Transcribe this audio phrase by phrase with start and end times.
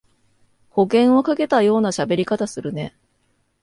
[0.71, 2.95] 保険をかけたようなしゃべり方するね